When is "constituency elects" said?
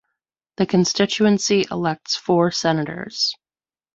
0.65-2.15